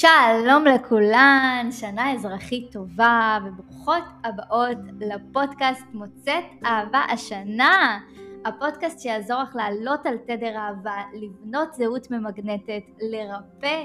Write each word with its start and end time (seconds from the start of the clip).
שלום 0.00 0.64
לכולן, 0.64 1.68
שנה 1.70 2.12
אזרחית 2.12 2.72
טובה 2.72 3.38
וברוכות 3.44 4.02
הבאות 4.24 4.78
לפודקאסט 5.00 5.84
מוצאת 5.92 6.44
אהבה 6.64 6.98
השנה. 6.98 7.98
הפודקאסט 8.44 9.00
שיעזור 9.00 9.42
לך 9.42 9.56
לעלות 9.56 10.06
על 10.06 10.16
תדר 10.16 10.56
אהבה, 10.56 11.02
לבנות 11.12 11.74
זהות 11.74 12.10
ממגנטת, 12.10 12.82
לרפא 13.00 13.82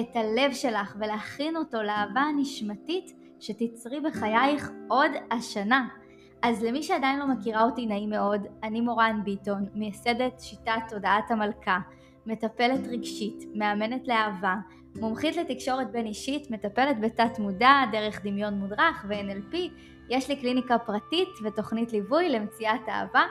את 0.00 0.16
הלב 0.16 0.52
שלך 0.52 0.96
ולהכין 1.00 1.56
אותו 1.56 1.82
לאהבה 1.82 2.20
הנשמתית 2.20 3.12
שתצרי 3.40 4.00
בחייך 4.00 4.70
עוד 4.88 5.10
השנה. 5.30 5.88
אז 6.42 6.62
למי 6.62 6.82
שעדיין 6.82 7.18
לא 7.18 7.26
מכירה 7.26 7.62
אותי 7.62 7.86
נעים 7.86 8.10
מאוד, 8.10 8.46
אני 8.62 8.80
מורן 8.80 9.20
ביטון, 9.24 9.66
מייסדת 9.74 10.40
שיטת 10.40 10.80
תודעת 10.88 11.30
המלכה, 11.30 11.78
מטפלת 12.26 12.86
רגשית, 12.86 13.44
מאמנת 13.54 14.08
לאהבה, 14.08 14.54
מומחית 14.96 15.36
לתקשורת 15.36 15.92
בין 15.92 16.06
אישית, 16.06 16.50
מטפלת 16.50 17.00
בתת 17.00 17.38
מודע 17.38 17.72
דרך 17.92 18.24
דמיון 18.24 18.54
מודרך 18.54 19.04
ו-NLP, 19.08 19.56
יש 20.08 20.28
לי 20.28 20.36
קליניקה 20.36 20.78
פרטית 20.78 21.28
ותוכנית 21.44 21.92
ליווי 21.92 22.28
למציאת 22.28 22.88
אהבה, 22.88 23.22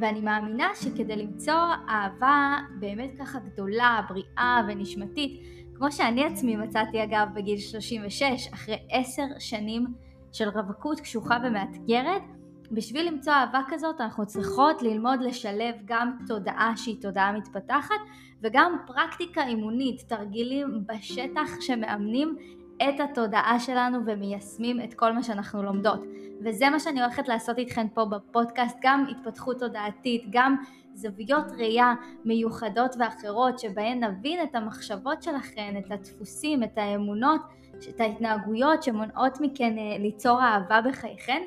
ואני 0.00 0.20
מאמינה 0.20 0.68
שכדי 0.74 1.16
למצוא 1.16 1.74
אהבה 1.88 2.56
באמת 2.78 3.10
ככה 3.18 3.38
גדולה, 3.38 4.00
בריאה 4.08 4.62
ונשמתית, 4.68 5.42
כמו 5.74 5.92
שאני 5.92 6.24
עצמי 6.24 6.56
מצאתי 6.56 7.04
אגב 7.04 7.28
בגיל 7.34 7.58
36, 7.58 8.48
אחרי 8.54 8.76
עשר 8.90 9.24
שנים 9.38 9.86
של 10.32 10.48
רווקות 10.48 11.00
קשוחה 11.00 11.38
ומאתגרת, 11.44 12.22
בשביל 12.70 13.08
למצוא 13.08 13.32
אהבה 13.32 13.60
כזאת 13.68 14.00
אנחנו 14.00 14.26
צריכות 14.26 14.82
ללמוד 14.82 15.20
לשלב 15.20 15.74
גם 15.84 16.16
תודעה 16.26 16.72
שהיא 16.76 17.02
תודעה 17.02 17.32
מתפתחת 17.32 18.00
וגם 18.42 18.76
פרקטיקה 18.86 19.46
אימונית, 19.46 20.00
תרגילים 20.08 20.84
בשטח 20.86 21.60
שמאמנים 21.60 22.36
את 22.76 23.00
התודעה 23.00 23.60
שלנו 23.60 23.98
ומיישמים 24.06 24.80
את 24.80 24.94
כל 24.94 25.12
מה 25.12 25.22
שאנחנו 25.22 25.62
לומדות. 25.62 26.04
וזה 26.44 26.70
מה 26.70 26.78
שאני 26.80 27.02
הולכת 27.02 27.28
לעשות 27.28 27.58
איתכן 27.58 27.86
פה 27.94 28.04
בפודקאסט, 28.04 28.76
גם 28.82 29.06
התפתחות 29.10 29.58
תודעתית, 29.58 30.24
גם 30.30 30.56
זוויות 30.94 31.44
ראייה 31.58 31.94
מיוחדות 32.24 32.94
ואחרות 32.98 33.58
שבהן 33.58 34.04
נבין 34.04 34.42
את 34.42 34.54
המחשבות 34.54 35.22
שלכן, 35.22 35.74
את 35.78 35.92
הדפוסים, 35.92 36.62
את 36.62 36.78
האמונות, 36.78 37.40
את 37.88 38.00
ההתנהגויות 38.00 38.82
שמונעות 38.82 39.40
מכן 39.40 39.78
אה, 39.78 39.98
ליצור 39.98 40.40
אהבה 40.40 40.80
בחייכן. 40.80 41.42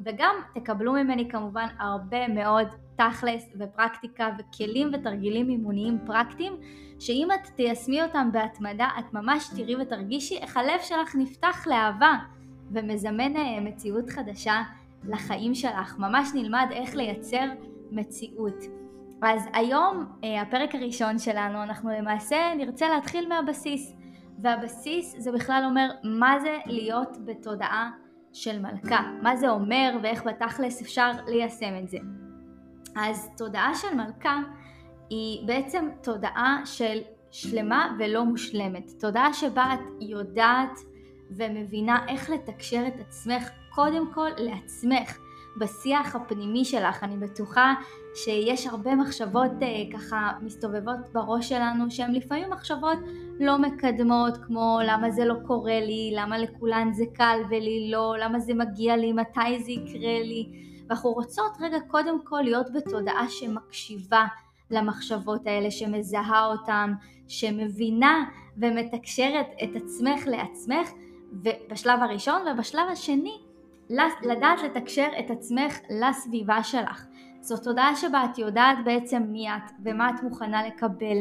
וגם 0.00 0.34
תקבלו 0.54 0.92
ממני 0.92 1.28
כמובן 1.28 1.66
הרבה 1.78 2.28
מאוד 2.28 2.66
תכלס 2.96 3.52
ופרקטיקה 3.58 4.28
וכלים 4.38 4.90
ותרגילים 4.92 5.48
אימוניים 5.48 5.98
פרקטיים 6.06 6.52
שאם 6.98 7.28
את 7.34 7.46
תיישמי 7.56 8.02
אותם 8.02 8.28
בהתמדה 8.32 8.88
את 8.98 9.14
ממש 9.14 9.48
תראי 9.56 9.76
ותרגישי 9.76 10.38
איך 10.38 10.56
הלב 10.56 10.80
שלך 10.82 11.16
נפתח 11.18 11.66
לאהבה 11.66 12.14
ומזמן 12.70 13.36
אה, 13.36 13.60
מציאות 13.60 14.10
חדשה 14.10 14.62
לחיים 15.04 15.54
שלך. 15.54 15.98
ממש 15.98 16.28
נלמד 16.34 16.66
איך 16.70 16.94
לייצר 16.94 17.44
מציאות. 17.90 18.64
אז 19.22 19.48
היום 19.52 20.06
אה, 20.24 20.42
הפרק 20.42 20.74
הראשון 20.74 21.18
שלנו 21.18 21.62
אנחנו 21.62 21.90
למעשה 21.90 22.36
נרצה 22.56 22.88
להתחיל 22.88 23.28
מהבסיס 23.28 23.96
והבסיס 24.38 25.14
זה 25.18 25.32
בכלל 25.32 25.62
אומר 25.64 25.90
מה 26.04 26.40
זה 26.40 26.58
להיות 26.66 27.16
בתודעה 27.24 27.90
של 28.36 28.58
מלכה, 28.58 29.00
מה 29.22 29.36
זה 29.36 29.50
אומר 29.50 29.96
ואיך 30.02 30.22
בתכלס 30.26 30.82
אפשר 30.82 31.10
ליישם 31.26 31.74
את 31.82 31.88
זה. 31.88 31.98
אז 32.96 33.30
תודעה 33.36 33.74
של 33.74 33.94
מלכה 33.94 34.38
היא 35.10 35.46
בעצם 35.46 35.88
תודעה 36.02 36.60
של 36.64 36.98
שלמה 37.30 37.96
ולא 37.98 38.24
מושלמת, 38.24 38.90
תודעה 39.00 39.32
שבה 39.32 39.74
את 39.74 39.80
יודעת 40.00 40.78
ומבינה 41.30 42.06
איך 42.08 42.30
לתקשר 42.30 42.84
את 42.88 43.00
עצמך 43.00 43.48
קודם 43.74 44.12
כל 44.14 44.28
לעצמך 44.38 45.18
בשיח 45.58 46.16
הפנימי 46.16 46.64
שלך. 46.64 47.04
אני 47.04 47.16
בטוחה 47.16 47.74
שיש 48.14 48.66
הרבה 48.66 48.94
מחשבות 48.94 49.50
אה, 49.62 49.98
ככה 49.98 50.32
מסתובבות 50.42 51.12
בראש 51.12 51.48
שלנו 51.48 51.90
שהן 51.90 52.14
לפעמים 52.14 52.50
מחשבות 52.50 52.98
לא 53.40 53.58
מקדמות 53.58 54.36
כמו 54.46 54.78
למה 54.86 55.10
זה 55.10 55.24
לא 55.24 55.34
קורה 55.46 55.80
לי, 55.80 56.12
למה 56.16 56.38
לכולן 56.38 56.92
זה 56.92 57.04
קל 57.14 57.40
ולי 57.50 57.90
לא, 57.90 58.14
למה 58.18 58.38
זה 58.38 58.54
מגיע 58.54 58.96
לי, 58.96 59.12
מתי 59.12 59.58
זה 59.58 59.72
יקרה 59.72 60.22
לי 60.22 60.66
ואנחנו 60.88 61.10
רוצות 61.10 61.52
רגע 61.60 61.78
קודם 61.88 62.24
כל 62.24 62.40
להיות 62.40 62.66
בתודעה 62.72 63.28
שמקשיבה 63.28 64.26
למחשבות 64.70 65.46
האלה, 65.46 65.70
שמזהה 65.70 66.46
אותן, 66.46 66.92
שמבינה 67.28 68.24
ומתקשרת 68.56 69.46
את 69.64 69.76
עצמך 69.76 70.26
לעצמך 70.26 70.90
בשלב 71.70 72.02
הראשון 72.02 72.42
ובשלב 72.48 72.88
השני 72.92 73.38
לדעת 74.22 74.62
לתקשר 74.64 75.08
את 75.18 75.30
עצמך 75.30 75.78
לסביבה 75.90 76.62
שלך. 76.62 77.06
זו 77.46 77.56
תודעה 77.56 77.96
שבה 77.96 78.24
את 78.24 78.38
יודעת 78.38 78.78
בעצם 78.84 79.22
מי 79.28 79.48
את 79.48 79.70
ומה 79.84 80.10
את 80.10 80.22
מוכנה 80.22 80.66
לקבל 80.66 81.16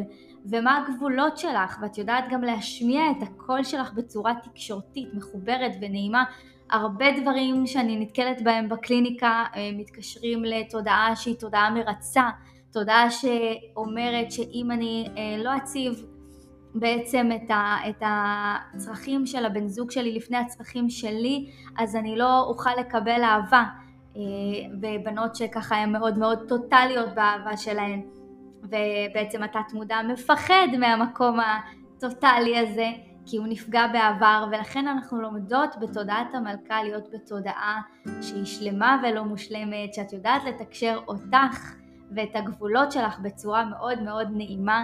ומה 0.45 0.77
הגבולות 0.77 1.37
שלך 1.37 1.77
ואת 1.81 1.97
יודעת 1.97 2.23
גם 2.31 2.41
להשמיע 2.41 3.01
את 3.11 3.23
הקול 3.23 3.63
שלך 3.63 3.93
בצורה 3.93 4.33
תקשורתית, 4.43 5.13
מחוברת 5.13 5.71
ונעימה. 5.81 6.23
הרבה 6.71 7.05
דברים 7.21 7.67
שאני 7.67 7.99
נתקלת 7.99 8.41
בהם 8.41 8.69
בקליניקה 8.69 9.43
אה, 9.55 9.69
מתקשרים 9.73 10.45
לתודעה 10.45 11.15
שהיא 11.15 11.35
תודעה 11.35 11.69
מרצה, 11.69 12.29
תודעה 12.71 13.11
שאומרת 13.11 14.31
שאם 14.31 14.71
אני 14.71 15.07
אה, 15.17 15.43
לא 15.43 15.57
אציב 15.57 16.05
בעצם 16.75 17.29
את, 17.35 17.51
ה, 17.51 17.75
את 17.89 18.03
הצרכים 18.05 19.25
של 19.25 19.45
הבן 19.45 19.67
זוג 19.67 19.91
שלי 19.91 20.15
לפני 20.15 20.37
הצרכים 20.37 20.89
שלי, 20.89 21.49
אז 21.77 21.95
אני 21.95 22.15
לא 22.15 22.41
אוכל 22.41 22.69
לקבל 22.79 23.23
אהבה. 23.23 23.63
אה, 24.15 24.21
ובנות 24.81 25.35
שככה 25.35 25.75
הן 25.75 25.91
מאוד 25.91 26.17
מאוד 26.17 26.39
טוטליות 26.47 27.09
באהבה 27.15 27.57
שלהן, 27.57 28.01
ובעצם 28.63 29.43
התת 29.43 29.73
מודע 29.73 30.01
מפחד 30.07 30.67
מהמקום 30.79 31.39
הטוטלי 31.39 32.57
הזה, 32.57 32.87
כי 33.25 33.37
הוא 33.37 33.47
נפגע 33.49 33.87
בעבר, 33.87 34.45
ולכן 34.51 34.87
אנחנו 34.87 35.21
לומדות 35.21 35.75
בתודעת 35.81 36.35
המלכה 36.35 36.83
להיות 36.83 37.07
בתודעה 37.13 37.81
שהיא 38.21 38.45
שלמה 38.45 39.01
ולא 39.03 39.23
מושלמת, 39.23 39.93
שאת 39.93 40.13
יודעת 40.13 40.43
לתקשר 40.43 40.99
אותך 41.07 41.75
ואת 42.15 42.35
הגבולות 42.35 42.91
שלך 42.91 43.19
בצורה 43.19 43.65
מאוד 43.65 44.01
מאוד 44.01 44.27
נעימה 44.31 44.83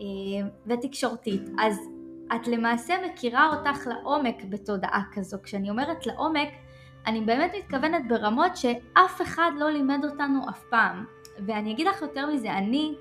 אה, 0.00 0.06
ותקשורתית. 0.66 1.42
אז 1.60 1.78
את 2.34 2.48
למעשה 2.48 2.94
מכירה 3.06 3.50
אותך 3.56 3.86
לעומק 3.86 4.44
בתודעה 4.48 5.02
כזו. 5.12 5.38
כשאני 5.42 5.70
אומרת 5.70 6.06
לעומק, 6.06 6.48
אני 7.06 7.20
באמת 7.20 7.52
מתכוונת 7.58 8.08
ברמות 8.08 8.56
שאף 8.56 9.22
אחד 9.22 9.50
לא 9.58 9.70
לימד 9.70 10.04
אותנו 10.04 10.48
אף 10.48 10.64
פעם. 10.70 11.04
ואני 11.46 11.72
אגיד 11.72 11.86
לך 11.86 12.02
יותר 12.02 12.26
מזה, 12.26 12.52
אני 12.52 12.94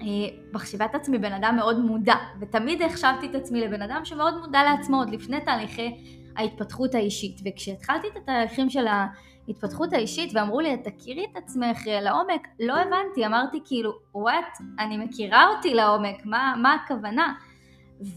אה, 0.00 0.06
מחשיבה 0.52 0.84
את 0.84 0.94
עצמי 0.94 1.18
בן 1.18 1.32
אדם 1.32 1.56
מאוד 1.56 1.78
מודע, 1.78 2.14
ותמיד 2.40 2.82
החשבתי 2.82 3.26
את 3.26 3.34
עצמי 3.34 3.60
לבן 3.60 3.82
אדם 3.82 4.04
שמאוד 4.04 4.40
מודע 4.40 4.62
לעצמו 4.62 4.96
עוד 4.96 5.10
לפני 5.10 5.40
תהליכי 5.40 6.04
ההתפתחות 6.36 6.94
האישית. 6.94 7.40
וכשהתחלתי 7.44 8.06
את 8.06 8.16
התהליכים 8.16 8.70
של 8.70 8.86
ההתפתחות 8.86 9.92
האישית 9.92 10.30
ואמרו 10.34 10.60
לי, 10.60 10.76
תכירי 10.76 11.26
את 11.32 11.36
עצמך 11.36 11.88
אה, 11.88 12.00
לעומק, 12.00 12.48
לא 12.60 12.74
הבנתי, 12.76 13.26
אמרתי 13.26 13.60
כאילו, 13.64 13.92
וואט, 14.14 14.58
אני 14.78 14.98
מכירה 14.98 15.46
אותי 15.56 15.74
לעומק, 15.74 16.16
מה, 16.26 16.54
מה 16.62 16.74
הכוונה? 16.74 17.34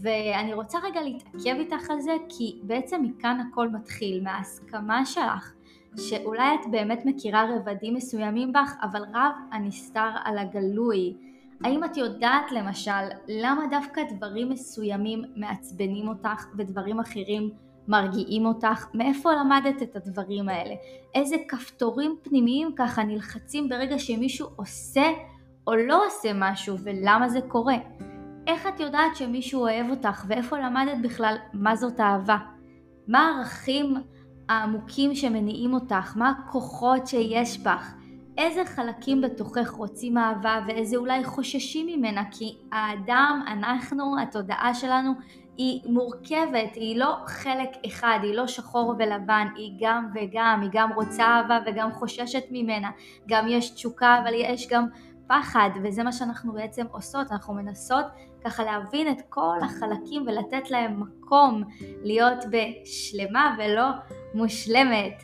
ואני 0.02 0.54
רוצה 0.54 0.78
רגע 0.82 1.02
להתעכב 1.02 1.56
איתך 1.58 1.90
על 1.90 2.00
זה, 2.00 2.12
כי 2.28 2.60
בעצם 2.62 3.02
מכאן 3.02 3.40
הכל 3.40 3.68
מתחיל, 3.68 4.22
מההסכמה 4.22 5.06
שלך, 5.06 5.52
שאולי 5.96 6.54
את 6.54 6.70
באמת 6.70 7.02
מכירה 7.04 7.44
רבדים 7.56 7.94
מסוימים 7.94 8.52
בך, 8.52 8.74
אבל 8.82 9.02
רב 9.14 9.32
הנסתר 9.52 10.10
על 10.24 10.38
הגלוי. 10.38 11.14
האם 11.64 11.84
את 11.84 11.96
יודעת 11.96 12.52
למשל 12.52 13.06
למה 13.28 13.66
דווקא 13.70 14.02
דברים 14.16 14.48
מסוימים 14.48 15.22
מעצבנים 15.36 16.08
אותך 16.08 16.46
ודברים 16.58 17.00
אחרים 17.00 17.50
מרגיעים 17.88 18.46
אותך? 18.46 18.86
מאיפה 18.94 19.32
למדת 19.32 19.82
את 19.82 19.96
הדברים 19.96 20.48
האלה? 20.48 20.74
איזה 21.14 21.36
כפתורים 21.48 22.16
פנימיים 22.22 22.72
ככה 22.76 23.02
נלחצים 23.02 23.68
ברגע 23.68 23.98
שמישהו 23.98 24.48
עושה 24.56 25.10
או 25.66 25.74
לא 25.74 26.06
עושה 26.06 26.30
משהו 26.34 26.76
ולמה 26.84 27.28
זה 27.28 27.40
קורה? 27.48 27.76
איך 28.46 28.66
את 28.66 28.80
יודעת 28.80 29.16
שמישהו 29.16 29.60
אוהב 29.60 29.90
אותך? 29.90 30.24
ואיפה 30.28 30.58
למדת 30.58 30.98
בכלל 31.02 31.36
מה 31.52 31.76
זאת 31.76 32.00
אהבה? 32.00 32.36
מה 33.08 33.28
הערכים 33.28 33.94
העמוקים 34.48 35.14
שמניעים 35.14 35.74
אותך? 35.74 36.16
מה 36.16 36.30
הכוחות 36.30 37.06
שיש 37.06 37.58
בך? 37.58 37.94
איזה 38.38 38.64
חלקים 38.64 39.20
בתוכך 39.20 39.70
רוצים 39.70 40.18
אהבה? 40.18 40.60
ואיזה 40.66 40.96
אולי 40.96 41.24
חוששים 41.24 41.86
ממנה? 41.86 42.22
כי 42.30 42.56
האדם, 42.72 43.42
אנחנו, 43.46 44.20
התודעה 44.20 44.74
שלנו 44.74 45.12
היא 45.56 45.80
מורכבת, 45.86 46.74
היא 46.74 46.98
לא 46.98 47.16
חלק 47.26 47.70
אחד, 47.86 48.18
היא 48.22 48.34
לא 48.34 48.46
שחור 48.46 48.94
ולבן, 48.98 49.46
היא 49.56 49.72
גם 49.80 50.08
וגם, 50.14 50.60
היא 50.62 50.70
גם 50.72 50.92
רוצה 50.92 51.24
אהבה 51.24 51.58
וגם 51.66 51.92
חוששת 51.92 52.44
ממנה, 52.50 52.90
גם 53.28 53.46
יש 53.48 53.70
תשוקה 53.70 54.20
אבל 54.22 54.34
יש 54.34 54.68
גם 54.70 54.86
פחד, 55.26 55.70
וזה 55.82 56.02
מה 56.02 56.12
שאנחנו 56.12 56.52
בעצם 56.52 56.86
עושות, 56.90 57.32
אנחנו 57.32 57.54
מנסות 57.54 58.04
ככה 58.44 58.64
להבין 58.64 59.08
את 59.08 59.22
כל 59.28 59.56
החלקים 59.62 60.22
ולתת 60.26 60.70
להם 60.70 61.00
מקום 61.00 61.64
להיות 62.02 62.44
בשלמה 62.50 63.56
ולא 63.58 63.86
מושלמת. 64.34 65.22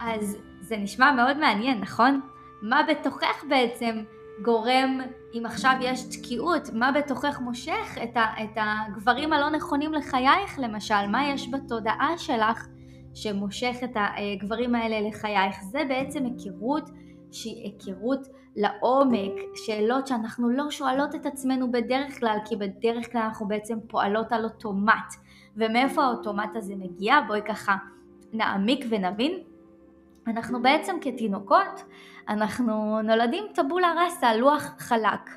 אז 0.00 0.36
זה 0.60 0.76
נשמע 0.76 1.12
מאוד 1.12 1.38
מעניין, 1.38 1.80
נכון? 1.80 2.20
מה 2.62 2.82
בתוכך 2.88 3.44
בעצם 3.48 4.04
גורם, 4.42 5.00
אם 5.34 5.46
עכשיו 5.46 5.72
יש 5.80 6.02
תקיעות, 6.02 6.68
מה 6.72 6.92
בתוכך 6.92 7.40
מושך 7.40 7.98
את, 8.02 8.16
ה, 8.16 8.24
את 8.44 8.56
הגברים 8.56 9.32
הלא 9.32 9.50
נכונים 9.50 9.94
לחייך 9.94 10.58
למשל? 10.58 11.06
מה 11.08 11.28
יש 11.28 11.48
בתודעה 11.52 12.18
שלך 12.18 12.66
שמושך 13.14 13.76
את 13.84 13.96
הגברים 13.96 14.74
האלה 14.74 15.08
לחייך? 15.08 15.56
זה 15.70 15.82
בעצם 15.88 16.24
היכרות 16.24 16.90
שהיא 17.34 17.64
היכרות 17.64 18.28
לעומק, 18.56 19.32
שאלות 19.54 20.06
שאנחנו 20.06 20.50
לא 20.50 20.70
שואלות 20.70 21.14
את 21.14 21.26
עצמנו 21.26 21.72
בדרך 21.72 22.18
כלל, 22.18 22.38
כי 22.44 22.56
בדרך 22.56 23.12
כלל 23.12 23.22
אנחנו 23.22 23.48
בעצם 23.48 23.78
פועלות 23.88 24.32
על 24.32 24.44
אוטומט. 24.44 25.14
ומאיפה 25.56 26.02
האוטומט 26.02 26.56
הזה 26.56 26.74
מגיע? 26.76 27.20
בואי 27.26 27.40
ככה 27.48 27.76
נעמיק 28.32 28.84
ונבין. 28.90 29.32
אנחנו 30.26 30.62
בעצם 30.62 30.96
כתינוקות, 31.00 31.84
אנחנו 32.28 33.02
נולדים 33.02 33.44
טבולה 33.54 33.94
ראסה, 34.04 34.36
לוח 34.36 34.74
חלק. 34.78 35.30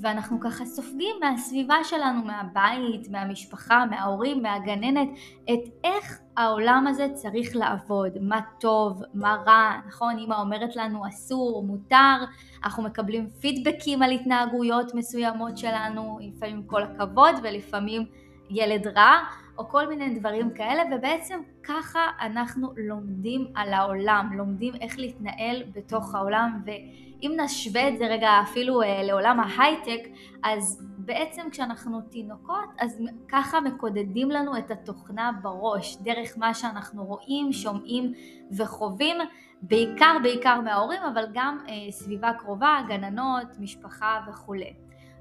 ואנחנו 0.00 0.40
ככה 0.40 0.64
סופגים 0.64 1.16
מהסביבה 1.20 1.84
שלנו, 1.84 2.24
מהבית, 2.24 3.10
מהמשפחה, 3.10 3.84
מההורים, 3.90 4.42
מהגננת, 4.42 5.08
את 5.44 5.60
איך 5.84 6.18
העולם 6.36 6.86
הזה 6.86 7.08
צריך 7.14 7.56
לעבוד, 7.56 8.12
מה 8.20 8.40
טוב, 8.60 9.02
מה 9.14 9.36
רע, 9.46 9.80
נכון? 9.88 10.18
אמא 10.18 10.34
אומרת 10.34 10.76
לנו 10.76 11.08
אסור, 11.08 11.62
מותר, 11.66 12.24
אנחנו 12.64 12.82
מקבלים 12.82 13.30
פידבקים 13.40 14.02
על 14.02 14.10
התנהגויות 14.10 14.94
מסוימות 14.94 15.58
שלנו, 15.58 16.18
לפעמים 16.20 16.62
כל 16.66 16.82
הכבוד 16.82 17.34
ולפעמים 17.42 18.06
ילד 18.50 18.86
רע, 18.86 19.18
או 19.58 19.68
כל 19.68 19.88
מיני 19.88 20.18
דברים 20.18 20.50
כאלה, 20.50 20.82
ובעצם 20.92 21.40
ככה 21.62 22.00
אנחנו 22.20 22.72
לומדים 22.76 23.46
על 23.54 23.72
העולם, 23.72 24.30
לומדים 24.36 24.74
איך 24.80 24.98
להתנהל 24.98 25.62
בתוך 25.72 26.14
העולם, 26.14 26.62
ואם 26.66 27.36
נשווה 27.44 27.88
את 27.88 27.98
זה 27.98 28.06
רגע 28.06 28.30
אפילו 28.42 28.82
אה, 28.82 29.02
לעולם 29.02 29.40
ההייטק, 29.40 30.08
אז 30.42 30.88
בעצם 30.98 31.42
כשאנחנו 31.50 32.00
תינוקות, 32.00 32.68
אז 32.78 33.02
ככה 33.28 33.60
מקודדים 33.60 34.30
לנו 34.30 34.58
את 34.58 34.70
התוכנה 34.70 35.30
בראש, 35.42 35.96
דרך 35.96 36.38
מה 36.38 36.54
שאנחנו 36.54 37.04
רואים, 37.04 37.52
שומעים 37.52 38.12
וחווים, 38.56 39.16
בעיקר 39.62 40.16
בעיקר 40.22 40.60
מההורים, 40.60 41.00
אבל 41.12 41.24
גם 41.32 41.58
אה, 41.68 41.92
סביבה 41.92 42.32
קרובה, 42.32 42.78
גננות, 42.88 43.58
משפחה 43.58 44.20
וכולי. 44.28 44.72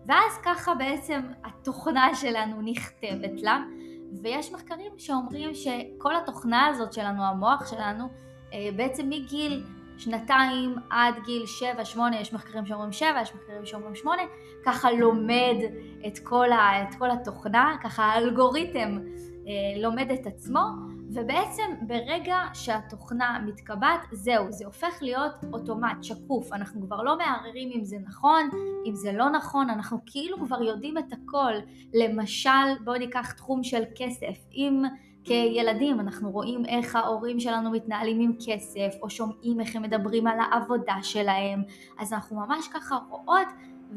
ואז 0.06 0.39
ככה 0.44 0.75
בעצם 0.75 1.21
התוכנה 1.44 2.15
שלנו 2.15 2.62
נכתבת 2.62 3.41
לה. 3.41 3.63
ויש 4.21 4.51
מחקרים 4.51 4.92
שאומרים 4.98 5.56
שכל 5.56 6.15
התוכנה 6.15 6.68
הזאת 6.68 6.94
שלנו, 6.94 7.24
המוח 7.24 7.71
שלנו, 7.71 8.07
אה, 8.54 8.69
בעצם 8.75 9.10
מגיל 9.10 9.63
שנתיים 9.98 10.75
עד 10.89 11.15
גיל 11.25 11.45
שבע, 11.45 11.86
שמונה, 11.86 12.19
יש 12.19 12.33
מחקרים 12.33 12.65
שאומרים 12.65 12.92
שבע, 12.92 13.21
יש 13.21 13.36
מחקרים 13.36 13.65
שאומרים 13.65 13.95
שמונה, 13.95 14.21
ככה 14.65 14.92
לומד 14.92 15.56
את 16.07 16.19
כל, 16.19 16.51
ה, 16.51 16.83
את 16.83 16.95
כל 16.95 17.12
התוכנה, 17.12 17.75
ככה 17.83 18.04
האלגוריתם 18.04 19.00
אה, 19.48 19.81
לומד 19.81 20.12
את 20.12 20.27
עצמו, 20.27 20.59
ובעצם 21.13 21.63
ברגע 21.81 22.38
שהתוכנה 22.54 23.39
מתקבעת, 23.45 24.00
זהו, 24.12 24.51
זה 24.51 24.65
הופך 24.65 24.98
להיות 25.01 25.33
אוטומט, 25.54 26.04
שקוף. 26.04 26.54
אנחנו 26.54 26.81
כבר 26.81 27.04
לא 27.04 27.18
מערערים 27.18 27.71
אם 27.75 27.83
זה 27.83 27.98
נכון, 28.04 28.50
אם 28.86 28.95
זה 28.95 29.12
לא 29.12 29.30
נכון, 29.30 29.69
אנחנו 29.69 29.98
כאילו 30.06 30.38
כבר 30.38 30.63
יודעים 30.63 30.98
את 30.98 31.13
הכל. 31.13 31.54
למשל, 31.94 32.50
בואו 32.83 32.98
ניקח 32.98 33.31
תחום 33.31 33.63
של 33.63 33.83
כסף. 33.95 34.45
אם 34.54 34.83
כילדים 35.24 36.00
אנחנו 36.00 36.31
רואים 36.31 36.65
איך 36.65 36.95
ההורים 36.95 37.39
שלנו 37.39 37.71
מתנהלים 37.71 38.19
עם 38.19 38.33
כסף, 38.45 38.95
או 39.01 39.09
שומעים 39.09 39.59
איך 39.59 39.75
הם 39.75 39.81
מדברים 39.81 40.27
על 40.27 40.39
העבודה 40.39 40.95
שלהם, 41.01 41.63
אז 42.00 42.13
אנחנו 42.13 42.36
ממש 42.36 42.68
ככה 42.68 42.98
רואות 43.09 43.48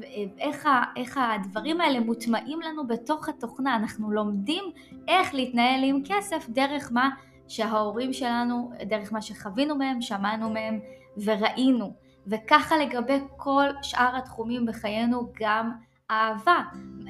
ואיך 0.00 0.68
איך 0.96 1.20
הדברים 1.22 1.80
האלה 1.80 2.00
מוטמעים 2.00 2.60
לנו 2.60 2.86
בתוך 2.86 3.28
התוכנה, 3.28 3.76
אנחנו 3.76 4.12
לומדים 4.12 4.64
איך 5.08 5.34
להתנהל 5.34 5.84
עם 5.84 6.02
כסף 6.04 6.46
דרך 6.48 6.92
מה 6.92 7.10
שההורים 7.48 8.12
שלנו, 8.12 8.70
דרך 8.86 9.12
מה 9.12 9.22
שחווינו 9.22 9.76
מהם, 9.76 10.00
שמענו 10.00 10.50
מהם 10.50 10.80
וראינו. 11.24 11.92
וככה 12.26 12.76
לגבי 12.78 13.18
כל 13.36 13.64
שאר 13.82 14.16
התחומים 14.16 14.66
בחיינו 14.66 15.32
גם 15.40 15.72
אהבה. 16.10 16.62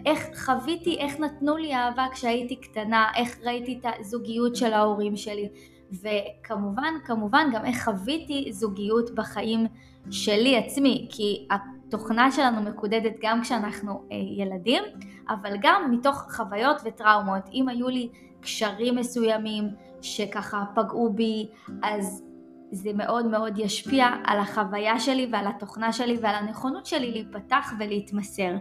איך 0.06 0.44
חוויתי, 0.44 0.98
איך 0.98 1.20
נתנו 1.20 1.56
לי 1.56 1.74
אהבה 1.74 2.06
כשהייתי 2.12 2.56
קטנה, 2.56 3.06
איך 3.16 3.38
ראיתי 3.42 3.78
את 3.80 3.92
הזוגיות 4.00 4.56
של 4.56 4.72
ההורים 4.72 5.16
שלי. 5.16 5.48
וכמובן, 5.92 6.94
כמובן 7.04 7.48
גם 7.52 7.64
איך 7.64 7.84
חוויתי 7.84 8.52
זוגיות 8.52 9.14
בחיים 9.14 9.66
שלי 10.10 10.56
עצמי, 10.56 11.08
כי 11.10 11.48
התוכנה 11.86 12.30
שלנו 12.32 12.62
מקודדת 12.62 13.12
גם 13.22 13.42
כשאנחנו 13.42 14.02
אה, 14.12 14.16
ילדים, 14.16 14.82
אבל 15.28 15.56
גם 15.60 15.90
מתוך 15.90 16.26
חוויות 16.36 16.76
וטראומות. 16.84 17.42
אם 17.52 17.68
היו 17.68 17.88
לי 17.88 18.08
קשרים 18.40 18.96
מסוימים 18.96 19.68
שככה 20.02 20.64
פגעו 20.74 21.12
בי, 21.12 21.48
אז 21.82 22.22
זה 22.70 22.92
מאוד 22.92 23.26
מאוד 23.26 23.58
ישפיע 23.58 24.06
על 24.24 24.38
החוויה 24.38 24.98
שלי 24.98 25.28
ועל 25.32 25.46
התוכנה 25.46 25.92
שלי 25.92 26.16
ועל 26.20 26.34
הנכונות 26.34 26.86
שלי 26.86 27.10
להיפתח 27.10 27.72
ולהתמסר. 27.78 28.56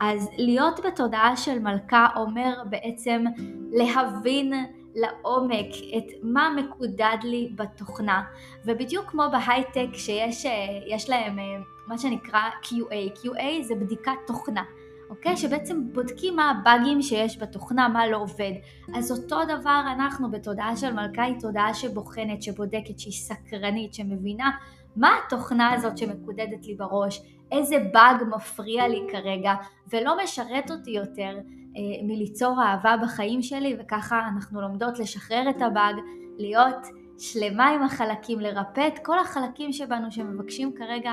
אז 0.00 0.30
להיות 0.38 0.80
בתודעה 0.86 1.36
של 1.36 1.58
מלכה 1.58 2.06
אומר 2.16 2.62
בעצם 2.70 3.24
להבין 3.72 4.52
לעומק 4.94 5.66
את 5.96 6.04
מה 6.22 6.50
מקודד 6.56 7.16
לי 7.22 7.52
בתוכנה. 7.54 8.22
ובדיוק 8.64 9.06
כמו 9.06 9.22
בהייטק 9.32 9.88
שיש 9.92 10.46
אה, 10.46 10.96
להם 11.08 11.38
אה, 11.38 11.44
מה 11.88 11.98
שנקרא 11.98 12.40
QA, 12.62 13.18
QA 13.18 13.62
זה 13.62 13.74
בדיקת 13.74 14.12
תוכנה. 14.26 14.62
אוקיי? 15.10 15.36
שבעצם 15.36 15.92
בודקים 15.92 16.36
מה 16.36 16.50
הבאגים 16.50 17.02
שיש 17.02 17.38
בתוכנה, 17.38 17.88
מה 17.88 18.06
לא 18.06 18.16
עובד. 18.16 18.52
אז 18.94 19.12
אותו 19.12 19.44
דבר 19.44 19.82
אנחנו 19.92 20.30
בתודעה 20.30 20.76
של 20.76 20.92
מלכה 20.92 21.22
היא 21.22 21.40
תודעה 21.40 21.74
שבוחנת, 21.74 22.42
שבודקת, 22.42 22.98
שהיא 22.98 23.12
סקרנית, 23.12 23.94
שמבינה 23.94 24.50
מה 24.96 25.10
התוכנה 25.26 25.72
הזאת 25.72 25.98
שמקודדת 25.98 26.66
לי 26.66 26.74
בראש, 26.74 27.22
איזה 27.52 27.76
באג 27.92 28.22
מפריע 28.36 28.88
לי 28.88 29.06
כרגע, 29.12 29.54
ולא 29.92 30.22
משרת 30.22 30.70
אותי 30.70 30.90
יותר 30.90 31.38
אה, 31.76 32.02
מליצור 32.02 32.62
אהבה 32.62 32.96
בחיים 33.02 33.42
שלי, 33.42 33.76
וככה 33.80 34.20
אנחנו 34.28 34.60
לומדות 34.60 34.98
לשחרר 34.98 35.50
את 35.50 35.62
הבאג, 35.62 35.94
להיות 36.38 36.86
שלמה 37.18 37.68
עם 37.68 37.82
החלקים, 37.82 38.40
לרפא 38.40 38.88
את 38.88 38.98
כל 38.98 39.18
החלקים 39.18 39.72
שבנו 39.72 40.12
שמבקשים 40.12 40.72
כרגע 40.76 41.12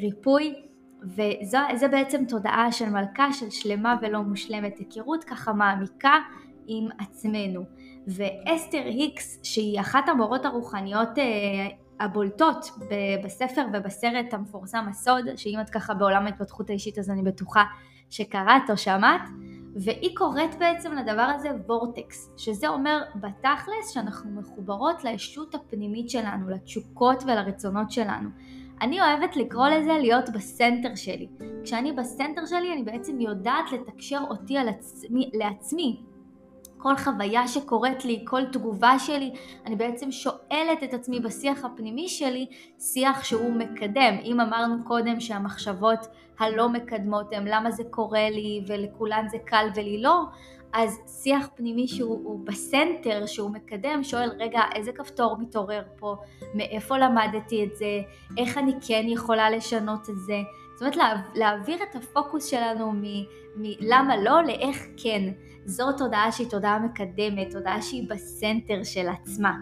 ריפוי. 0.00 0.54
וזה 1.02 1.88
בעצם 1.90 2.24
תודעה 2.24 2.72
של 2.72 2.90
מלכה 2.90 3.32
של 3.32 3.50
שלמה 3.50 3.96
ולא 4.02 4.22
מושלמת, 4.22 4.78
היכרות 4.78 5.24
ככה 5.24 5.52
מעמיקה 5.52 6.14
עם 6.66 6.88
עצמנו. 6.98 7.64
ואסתר 8.06 8.82
היקס, 8.84 9.40
שהיא 9.42 9.80
אחת 9.80 10.08
המורות 10.08 10.44
הרוחניות 10.44 11.18
אה, 11.18 11.24
הבולטות 12.00 12.70
בספר 13.24 13.66
ובסרט 13.72 14.34
המפורסם 14.34 14.86
הסוד, 14.90 15.24
שאם 15.36 15.58
את 15.60 15.70
ככה 15.70 15.94
בעולם 15.94 16.26
ההתפתחות 16.26 16.70
האישית 16.70 16.98
אז 16.98 17.10
אני 17.10 17.22
בטוחה 17.22 17.64
שקראת 18.10 18.70
או 18.70 18.76
שמעת, 18.76 19.28
והיא 19.74 20.16
קוראת 20.16 20.58
בעצם 20.58 20.92
לדבר 20.92 21.22
הזה 21.22 21.48
וורטקס, 21.66 22.30
שזה 22.36 22.68
אומר 22.68 23.02
בתכלס 23.14 23.90
שאנחנו 23.92 24.30
מחוברות 24.30 25.04
לישות 25.04 25.54
הפנימית 25.54 26.10
שלנו, 26.10 26.48
לתשוקות 26.48 27.22
ולרצונות 27.22 27.90
שלנו. 27.90 28.28
אני 28.80 29.00
אוהבת 29.00 29.36
לקרוא 29.36 29.68
לזה 29.68 29.92
להיות 29.92 30.30
בסנטר 30.30 30.94
שלי. 30.94 31.28
כשאני 31.64 31.92
בסנטר 31.92 32.46
שלי 32.46 32.72
אני 32.72 32.82
בעצם 32.82 33.20
יודעת 33.20 33.72
לתקשר 33.72 34.20
אותי 34.30 34.58
על 34.58 34.68
עצמי, 34.68 35.30
לעצמי. 35.34 36.00
כל 36.78 36.96
חוויה 36.96 37.48
שקורית 37.48 38.04
לי, 38.04 38.24
כל 38.24 38.44
תגובה 38.44 38.98
שלי, 38.98 39.32
אני 39.66 39.76
בעצם 39.76 40.10
שואלת 40.10 40.82
את 40.84 40.94
עצמי 40.94 41.20
בשיח 41.20 41.64
הפנימי 41.64 42.08
שלי, 42.08 42.46
שיח 42.78 43.24
שהוא 43.24 43.52
מקדם. 43.52 44.16
אם 44.24 44.40
אמרנו 44.40 44.84
קודם 44.84 45.20
שהמחשבות 45.20 46.06
הלא 46.38 46.68
מקדמות 46.68 47.32
הם 47.32 47.46
למה 47.46 47.70
זה 47.70 47.82
קורה 47.90 48.30
לי 48.30 48.64
ולכולן 48.66 49.28
זה 49.28 49.38
קל 49.44 49.66
ולי 49.74 50.02
לא, 50.02 50.22
אז 50.72 50.98
שיח 51.22 51.48
פנימי 51.54 51.88
שהוא 51.88 52.40
בסנטר, 52.46 53.26
שהוא 53.26 53.50
מקדם, 53.50 54.04
שואל 54.04 54.30
רגע 54.38 54.60
איזה 54.74 54.92
כפתור 54.92 55.36
מתעורר 55.38 55.82
פה, 55.98 56.16
מאיפה 56.54 56.98
למדתי 56.98 57.64
את 57.64 57.76
זה, 57.76 58.00
איך 58.38 58.58
אני 58.58 58.72
כן 58.86 59.02
יכולה 59.06 59.50
לשנות 59.50 60.10
את 60.10 60.18
זה. 60.18 60.38
זאת 60.74 60.82
אומרת 60.82 60.96
לה, 60.96 61.22
להעביר 61.34 61.78
את 61.82 61.96
הפוקוס 61.96 62.46
שלנו 62.46 62.92
מלמה 63.56 64.16
לא 64.16 64.42
לאיך 64.42 64.86
כן. 64.96 65.32
זו 65.64 65.92
תודעה 65.92 66.32
שהיא 66.32 66.50
תודעה 66.50 66.78
מקדמת, 66.78 67.50
תודעה 67.50 67.82
שהיא 67.82 68.08
בסנטר 68.10 68.84
של 68.84 69.08
עצמה. 69.08 69.56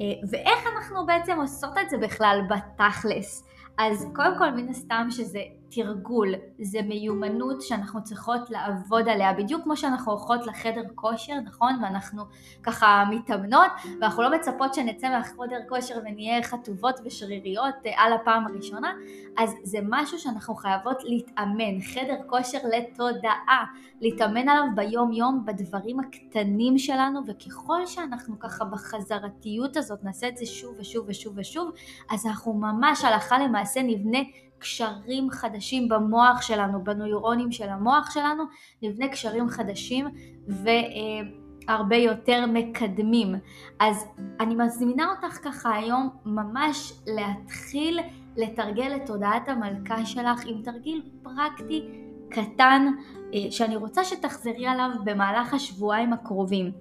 אה, 0.00 0.28
ואיך 0.30 0.66
אנחנו 0.76 1.06
בעצם 1.06 1.40
עושות 1.40 1.78
את 1.82 1.90
זה 1.90 1.98
בכלל 1.98 2.40
בתכלס? 2.50 3.48
אז 3.78 4.06
קודם 4.14 4.38
כל 4.38 4.50
מן 4.50 4.68
הסתם 4.68 5.06
שזה 5.10 5.40
תרגול, 5.74 6.34
זה 6.60 6.82
מיומנות 6.82 7.62
שאנחנו 7.62 8.04
צריכות 8.04 8.50
לעבוד 8.50 9.08
עליה, 9.08 9.32
בדיוק 9.32 9.62
כמו 9.62 9.76
שאנחנו 9.76 10.12
הולכות 10.12 10.46
לחדר 10.46 10.82
כושר, 10.94 11.34
נכון? 11.44 11.78
ואנחנו 11.82 12.22
ככה 12.62 13.04
מתאמנות, 13.10 13.70
ואנחנו 14.00 14.22
לא 14.22 14.34
מצפות 14.34 14.74
שנצא 14.74 15.08
מהחדר 15.08 15.58
כושר 15.68 15.94
ונהיה 16.04 16.42
חטובות 16.42 17.00
ושריריות 17.04 17.74
אה, 17.86 17.92
על 17.96 18.12
הפעם 18.12 18.46
הראשונה, 18.46 18.92
אז 19.36 19.54
זה 19.62 19.78
משהו 19.82 20.18
שאנחנו 20.18 20.54
חייבות 20.54 21.02
להתאמן, 21.04 21.80
חדר 21.94 22.16
כושר 22.26 22.58
לתודעה, 22.76 23.64
להתאמן 24.00 24.48
עליו 24.48 24.64
ביום 24.74 25.12
יום 25.12 25.44
בדברים 25.44 26.00
הקטנים 26.00 26.78
שלנו, 26.78 27.20
וככל 27.26 27.86
שאנחנו 27.86 28.38
ככה 28.38 28.64
בחזרתיות 28.64 29.76
הזאת 29.76 30.04
נעשה 30.04 30.28
את 30.28 30.36
זה 30.36 30.46
שוב 30.46 30.74
ושוב 30.78 31.04
ושוב 31.08 31.34
ושוב, 31.36 31.72
אז 32.10 32.26
אנחנו 32.26 32.52
ממש 32.52 33.04
הלכה 33.04 33.38
למעשה 33.38 33.82
נבנה 33.82 34.18
קשרים 34.64 35.30
חדשים 35.30 35.88
במוח 35.88 36.42
שלנו, 36.42 36.84
בנוירונים 36.84 37.52
של 37.52 37.68
המוח 37.68 38.10
שלנו, 38.10 38.44
נבנה 38.82 39.08
קשרים 39.08 39.48
חדשים 39.48 40.06
והרבה 40.48 41.96
יותר 41.96 42.46
מקדמים. 42.46 43.34
אז 43.80 44.06
אני 44.40 44.54
מזמינה 44.54 45.10
אותך 45.10 45.38
ככה 45.44 45.74
היום 45.74 46.08
ממש 46.24 46.92
להתחיל 47.06 48.00
לתרגל 48.36 48.96
את 48.96 49.06
תודעת 49.06 49.48
המלכה 49.48 50.06
שלך 50.06 50.42
עם 50.46 50.62
תרגיל 50.62 51.02
פרקטי 51.22 51.88
קטן 52.30 52.86
אה, 53.34 53.50
שאני 53.50 53.76
רוצה 53.76 54.04
שתחזרי 54.04 54.66
עליו 54.66 54.90
במהלך 55.04 55.54
השבועיים 55.54 56.12
הקרובים. 56.12 56.72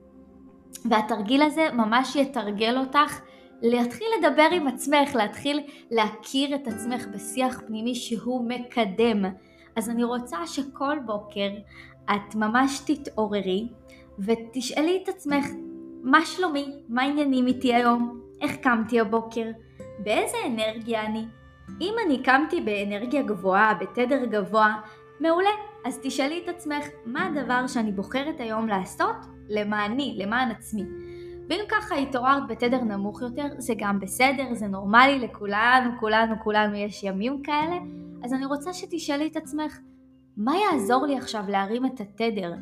והתרגיל 0.86 1.42
הזה 1.42 1.68
ממש 1.74 2.16
יתרגל 2.16 2.78
אותך 2.78 3.20
להתחיל 3.64 4.08
לדבר 4.20 4.48
עם 4.52 4.68
עצמך, 4.68 5.16
להתחיל 5.16 5.60
להכיר 5.92 6.56
את 6.56 6.68
עצמך 6.68 7.06
בשיח 7.14 7.62
פנימי 7.68 7.96
שהוא 7.96 8.50
מקדם. 8.50 9.26
אז 9.76 9.90
אני 9.90 10.04
רוצה 10.04 10.48
שכל 10.48 10.98
בוקר 11.06 11.50
את 12.06 12.36
ממש 12.36 12.80
תתעוררי 12.80 13.68
ותשאלי 14.20 15.00
את 15.04 15.10
עצמך 15.10 15.46
מה 16.04 16.26
שלומי, 16.26 16.66
מה 16.90 17.02
העניינים 17.02 17.48
איתי 17.48 17.74
היום, 17.74 18.22
איך 18.42 18.56
קמתי 18.56 19.00
הבוקר, 19.00 19.46
באיזה 20.00 20.38
אנרגיה 20.48 21.06
אני. 21.06 21.26
אם 21.82 21.94
אני 22.06 22.24
קמתי 22.24 22.62
באנרגיה 22.62 23.22
גבוהה, 23.22 23.74
בתדר 23.74 24.26
גבוה, 24.26 24.76
מעולה. 25.20 25.50
אז 25.86 26.00
תשאלי 26.04 26.42
את 26.44 26.50
עצמך 26.50 26.88
מה 27.06 27.26
הדבר 27.26 27.68
שאני 27.68 27.92
בוחרת 27.92 28.40
היום 28.40 28.68
לעשות 28.68 29.16
למעני, 29.50 30.16
למען 30.18 30.52
עצמי. 30.52 30.84
ואם 31.50 31.62
ככה 31.70 31.96
התעוררת 31.96 32.48
בתדר 32.48 32.82
נמוך 32.84 33.22
יותר, 33.22 33.46
זה 33.58 33.74
גם 33.78 34.00
בסדר, 34.00 34.54
זה 34.54 34.68
נורמלי 34.68 35.20
לכולנו, 35.20 35.90
כולנו, 36.00 36.36
כולנו 36.44 36.76
יש 36.76 37.04
ימים 37.04 37.42
כאלה, 37.42 37.76
אז 38.24 38.34
אני 38.34 38.46
רוצה 38.46 38.74
שתשאלי 38.74 39.28
את 39.28 39.38
עצמך, 39.38 39.80
מה 40.38 40.54
יעזור 40.58 41.06
לי 41.06 41.18
עכשיו 41.18 41.44
להרים 41.48 41.86
את 41.86 42.02
התדר? 42.02 42.54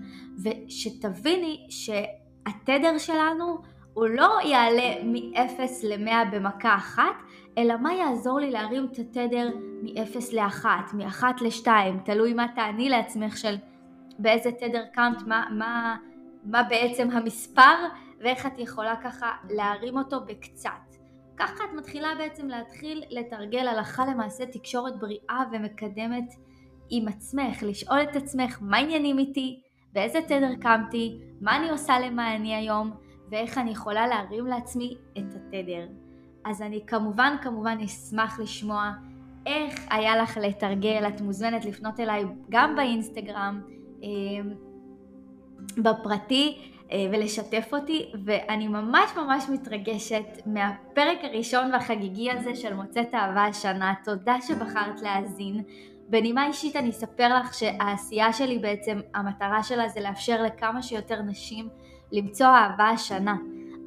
ושתביני 0.43 1.67
שהתדר 1.69 2.97
שלנו 2.97 3.57
הוא 3.93 4.07
לא 4.07 4.37
יעלה 4.43 5.03
מ-0 5.03 5.59
ל-100 5.83 6.11
במכה 6.31 6.75
אחת, 6.75 7.15
אלא 7.57 7.77
מה 7.77 7.93
יעזור 7.93 8.39
לי 8.39 8.51
להרים 8.51 8.87
את 8.91 8.99
התדר 8.99 9.49
מ-0 9.83 10.33
ל-1, 10.33 10.65
מ-1 10.93 11.23
ל-2, 11.41 11.67
תלוי 12.05 12.33
מה 12.33 12.45
תעני 12.55 12.89
לעצמך 12.89 13.37
של 13.37 13.55
באיזה 14.19 14.51
תדר 14.51 14.83
קמת, 14.93 15.27
מה, 15.27 15.45
מה, 15.51 15.95
מה 16.43 16.63
בעצם 16.63 17.11
המספר 17.11 17.87
ואיך 18.23 18.45
את 18.45 18.59
יכולה 18.59 18.95
ככה 19.03 19.31
להרים 19.49 19.97
אותו 19.97 20.25
בקצת. 20.25 20.69
ככה 21.37 21.63
את 21.63 21.73
מתחילה 21.77 22.07
בעצם 22.17 22.47
להתחיל 22.47 23.03
לתרגל 23.09 23.67
הלכה 23.67 24.05
למעשה 24.05 24.45
תקשורת 24.45 24.99
בריאה 24.99 25.43
ומקדמת 25.51 26.33
עם 26.89 27.07
עצמך, 27.07 27.63
לשאול 27.63 28.01
את 28.01 28.15
עצמך 28.15 28.57
מה 28.61 28.77
עניינים 28.77 29.19
איתי, 29.19 29.61
באיזה 29.93 30.19
תדר 30.21 30.55
קמתי, 30.61 31.19
מה 31.41 31.57
אני 31.57 31.69
עושה 31.69 31.99
למעני 31.99 32.55
היום, 32.55 32.91
ואיך 33.31 33.57
אני 33.57 33.71
יכולה 33.71 34.07
להרים 34.07 34.47
לעצמי 34.47 34.97
את 35.17 35.35
התדר. 35.35 35.87
אז 36.45 36.61
אני 36.61 36.85
כמובן 36.87 37.35
כמובן 37.41 37.77
אשמח 37.85 38.39
לשמוע 38.39 38.91
איך 39.45 39.79
היה 39.89 40.17
לך 40.17 40.37
לתרגל, 40.37 41.07
את 41.07 41.21
מוזמנת 41.21 41.65
לפנות 41.65 41.99
אליי 41.99 42.23
גם 42.49 42.75
באינסטגרם, 42.75 43.61
אה, 44.03 44.09
בפרטי, 45.77 46.71
ולשתף 47.11 47.69
אותי, 47.73 48.11
ואני 48.25 48.67
ממש 48.67 49.11
ממש 49.17 49.43
מתרגשת 49.49 50.25
מהפרק 50.45 51.17
הראשון 51.23 51.73
והחגיגי 51.73 52.31
הזה 52.31 52.55
של 52.55 52.73
מוצאת 52.73 53.15
אהבה 53.15 53.45
השנה. 53.45 53.93
תודה 54.03 54.35
שבחרת 54.41 55.01
להאזין. 55.01 55.63
בנימה 56.09 56.47
אישית 56.47 56.75
אני 56.75 56.89
אספר 56.89 57.39
לך 57.39 57.53
שהעשייה 57.53 58.33
שלי 58.33 58.59
בעצם, 58.59 58.99
המטרה 59.15 59.63
שלה 59.63 59.89
זה 59.89 59.99
לאפשר 59.99 60.43
לכמה 60.43 60.81
שיותר 60.81 61.21
נשים 61.21 61.69
למצוא 62.11 62.47
אהבה 62.47 62.89
השנה. 62.89 63.35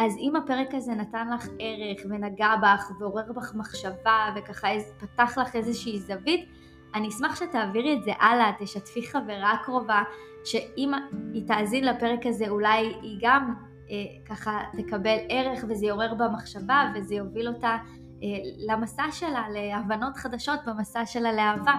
אז 0.00 0.16
אם 0.18 0.36
הפרק 0.36 0.74
הזה 0.74 0.92
נתן 0.92 1.30
לך 1.34 1.48
ערך 1.58 2.00
ונגע 2.10 2.56
בך 2.62 2.90
ועורר 3.00 3.32
בך 3.32 3.54
מחשבה 3.54 4.34
וככה 4.36 4.68
פתח 4.98 5.38
לך 5.38 5.56
איזושהי 5.56 5.98
זווית, 5.98 6.48
אני 6.94 7.08
אשמח 7.08 7.36
שתעבירי 7.36 7.96
את 7.96 8.04
זה 8.04 8.12
הלאה, 8.20 8.52
תשתפי 8.58 9.06
חברה 9.08 9.56
קרובה, 9.64 10.02
שאם 10.44 10.92
היא 11.32 11.42
תאזין 11.46 11.84
לפרק 11.84 12.26
הזה 12.26 12.48
אולי 12.48 12.94
היא 13.02 13.18
גם 13.20 13.54
אה, 13.90 13.96
ככה 14.26 14.60
תקבל 14.76 15.16
ערך 15.28 15.64
וזה 15.68 15.86
יעורר 15.86 16.14
בה 16.14 16.28
מחשבה 16.28 16.92
וזה 16.94 17.14
יוביל 17.14 17.48
אותה 17.48 17.76
אה, 18.22 18.28
למסע 18.68 19.04
שלה, 19.10 19.44
להבנות 19.50 20.16
חדשות 20.16 20.60
במסע 20.66 21.06
שלה 21.06 21.32
לאהבה. 21.32 21.74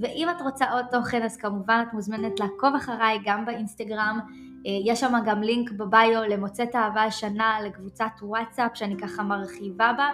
ואם 0.00 0.28
את 0.30 0.42
רוצה 0.42 0.70
עוד 0.72 0.84
תוכן 0.90 1.22
אז 1.22 1.36
כמובן 1.36 1.84
את 1.88 1.94
מוזמנת 1.94 2.40
לעקוב 2.40 2.74
אחריי 2.76 3.18
גם 3.24 3.44
באינסטגרם, 3.44 4.20
אה, 4.66 4.70
יש 4.84 5.00
שם 5.00 5.12
גם 5.26 5.42
לינק 5.42 5.70
בביו 5.70 6.22
למוצאת 6.28 6.76
אהבה 6.76 7.02
השנה 7.02 7.58
לקבוצת 7.64 8.12
וואטסאפ 8.22 8.70
שאני 8.74 8.96
ככה 8.96 9.22
מרחיבה 9.22 9.92
בה 9.96 10.08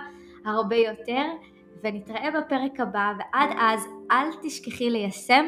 הרבה 0.44 0.76
יותר. 0.76 1.22
ונתראה 1.84 2.30
בפרק 2.30 2.80
הבא, 2.80 3.12
ועד 3.18 3.50
אז 3.58 3.88
אל 4.10 4.26
תשכחי 4.42 4.90
ליישם 4.90 5.44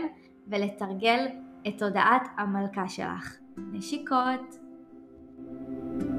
ולתרגל 0.48 1.26
את 1.68 1.78
תודעת 1.78 2.28
המלכה 2.38 2.88
שלך. 2.88 3.36
נשיקות! 3.72 4.58
thank 5.46 6.02
you 6.02 6.13